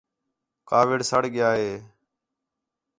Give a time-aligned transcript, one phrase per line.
[0.69, 1.73] کاوِڑا سڑ ڳِیا ہے